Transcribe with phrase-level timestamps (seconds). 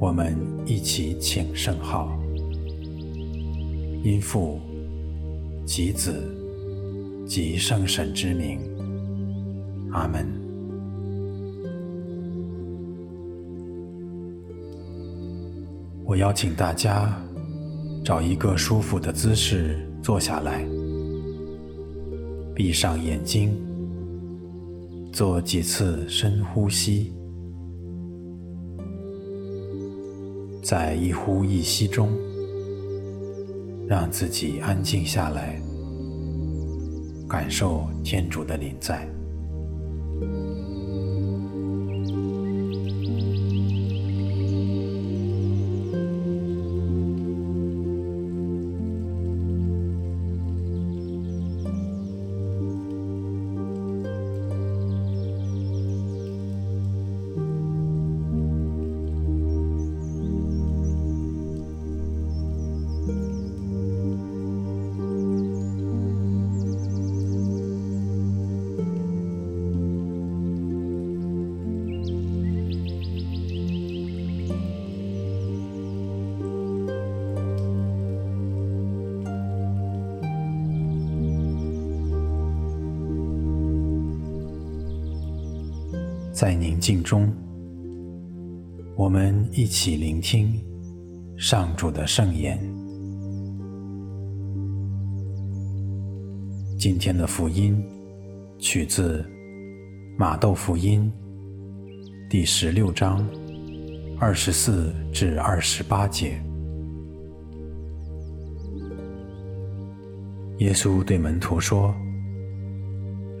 [0.00, 2.18] 我们一起请圣号，
[4.02, 4.58] 因父
[5.66, 6.14] 及子
[7.26, 8.58] 及圣神之名，
[9.92, 10.26] 阿门。
[16.02, 17.14] 我邀请大家
[18.02, 20.66] 找一个舒服的姿势坐下来，
[22.54, 23.54] 闭上眼睛，
[25.12, 27.12] 做几次深呼吸。
[30.62, 32.10] 在一呼一吸中，
[33.88, 35.60] 让自己安静下来，
[37.28, 39.08] 感受天主的临在。
[86.32, 87.30] 在宁静中，
[88.96, 90.54] 我们一起聆听
[91.36, 92.58] 上主的圣言。
[96.78, 97.84] 今天的福音
[98.58, 99.24] 取自
[100.16, 101.12] 马窦福音
[102.30, 103.28] 第十六章
[104.18, 106.40] 二十四至二十八节。
[110.58, 111.92] 耶稣对门徒说：“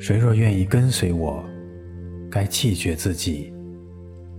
[0.00, 1.42] 谁若愿意跟随我，”
[2.30, 3.52] 该弃绝自己，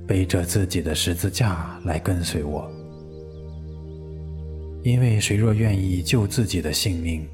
[0.08, 2.72] 背着自己的十字架来跟随我。
[4.84, 7.28] 因为谁若愿意救自己的性命，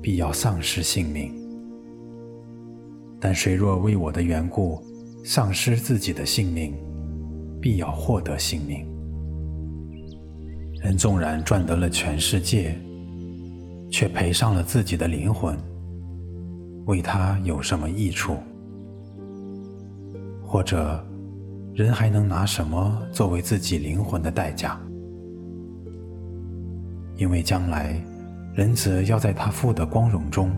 [0.00, 1.30] 必要丧失性命；
[3.20, 4.80] 但谁若为我的缘故
[5.24, 6.72] 丧失自己的性命，
[7.60, 8.86] 必要获得性命。
[10.82, 12.74] 人纵然赚得了全世界，
[13.90, 15.58] 却赔上了自己的灵魂，
[16.86, 18.36] 为他有什么益处？
[20.50, 21.00] 或者，
[21.74, 24.76] 人还能拿什么作为自己灵魂的代价？
[27.14, 27.94] 因为将来，
[28.52, 30.50] 人子要在他父的光荣中，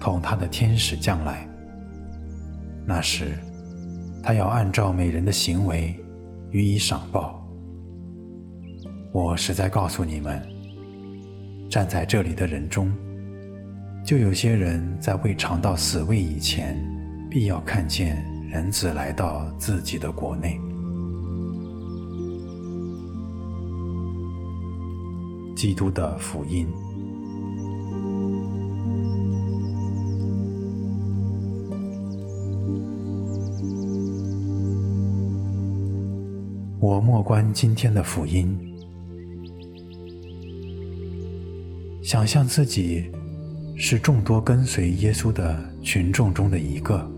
[0.00, 1.48] 同他的天使将来。
[2.84, 3.38] 那时，
[4.24, 5.94] 他要按照每人的行为
[6.50, 7.48] 予以赏报。
[9.12, 10.42] 我实在告诉你们，
[11.70, 12.90] 站在这里的人中，
[14.04, 16.76] 就有些人在未尝到死位以前，
[17.30, 18.31] 必要看见。
[18.52, 20.60] 人子来到自己的国内。
[25.56, 26.68] 基督的福音。
[36.78, 38.54] 我默观今天的福音，
[42.02, 43.10] 想象自己
[43.78, 47.10] 是众多跟随耶稣的群众中的一个。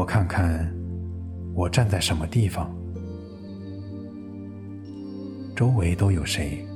[0.00, 0.66] 我看看，
[1.54, 2.74] 我站在什么地方？
[5.54, 6.66] 周围都有谁？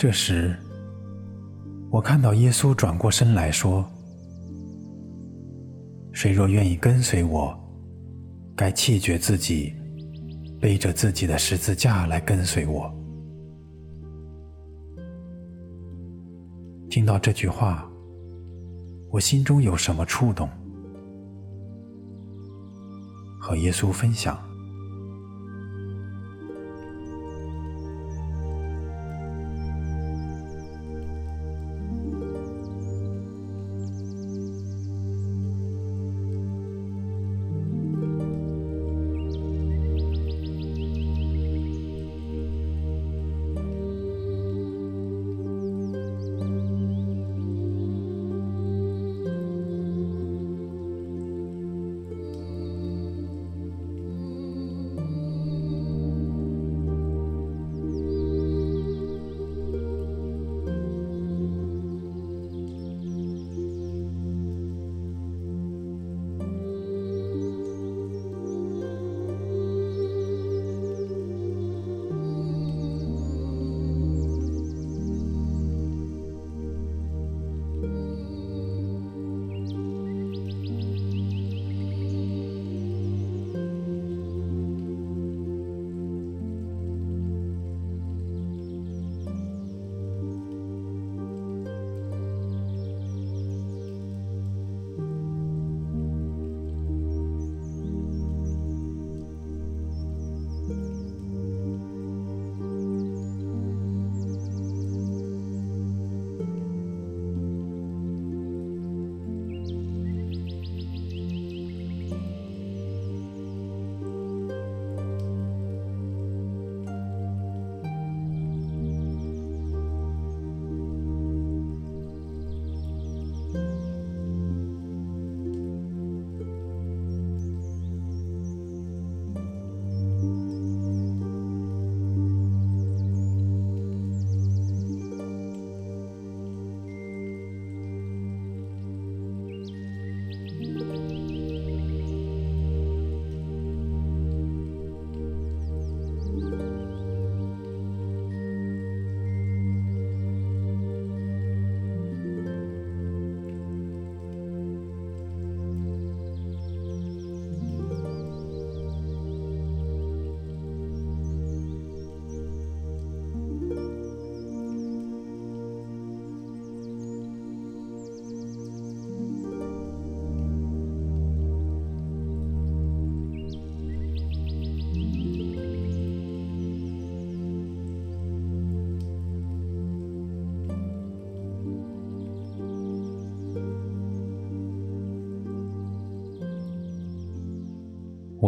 [0.00, 0.56] 这时，
[1.90, 3.84] 我看到耶稣转过身来说
[6.10, 7.54] ：“谁若愿意跟随我，
[8.56, 9.74] 该弃绝自己，
[10.58, 12.90] 背着自己的十字架来跟随我。”
[16.88, 17.86] 听到这句话，
[19.10, 20.48] 我心中有什么触动？
[23.38, 24.49] 和耶稣分享。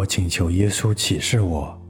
[0.02, 1.80] 我请求耶稣启示我，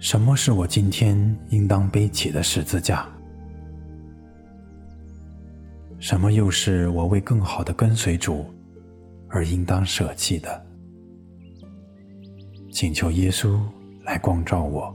[0.00, 1.16] 什么是我今天
[1.50, 3.06] 应当背起的十字架？
[6.00, 8.44] 什么又是我为更好的跟随主
[9.28, 10.66] 而应当舍弃的？
[12.72, 13.56] 请求耶稣
[14.02, 14.92] 来光照我。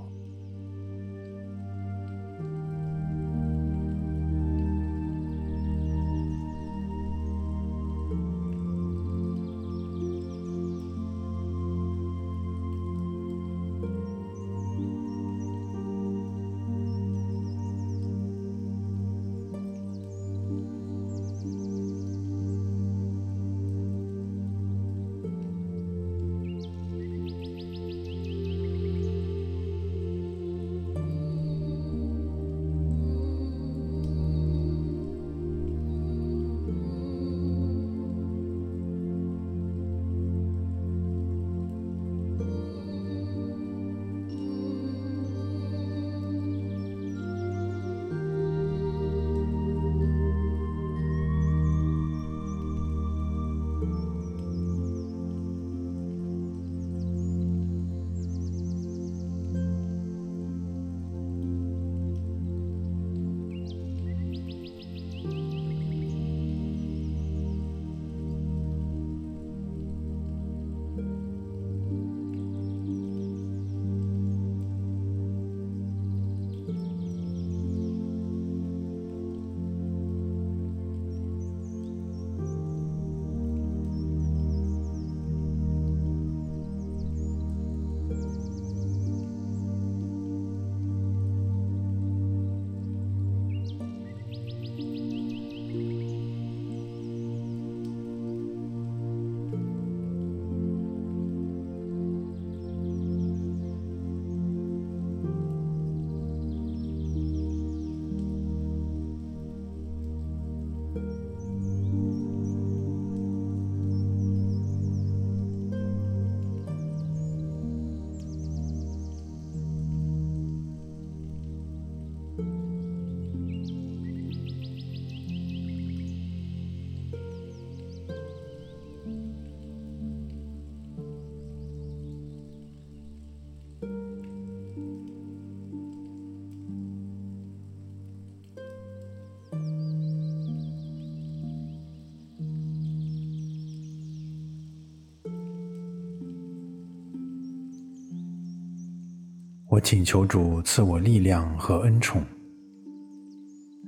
[149.73, 152.23] 我请求主赐我力量和恩宠，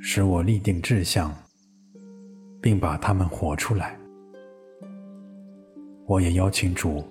[0.01, 1.31] 使我立定志向，
[2.59, 3.95] 并把它们活出来。
[6.07, 7.03] 我也邀请主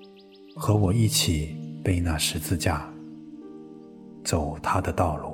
[0.56, 1.54] 和我一起
[1.84, 2.92] 背那十字架，
[4.24, 5.33] 走他的道路。